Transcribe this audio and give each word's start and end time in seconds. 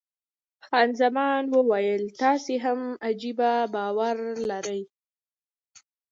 خان 0.65 0.89
زمان 1.01 1.43
وویل، 1.55 2.03
تاسې 2.21 2.53
هم 2.65 2.79
عجبه 3.07 3.51
باور 3.73 4.17
لرئ. 4.49 4.81